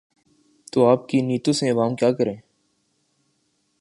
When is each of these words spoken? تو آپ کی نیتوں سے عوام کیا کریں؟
تو 0.73 0.85
آپ 0.85 1.09
کی 1.09 1.21
نیتوں 1.21 1.53
سے 1.53 1.69
عوام 1.69 1.95
کیا 1.95 2.11
کریں؟ 2.11 2.35